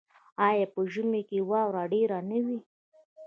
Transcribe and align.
آیا 0.47 0.65
په 0.73 0.81
ژمي 0.93 1.21
کې 1.29 1.39
واوره 1.49 1.83
ډیره 1.93 2.17
نه 2.29 2.39
وي؟ 2.45 2.59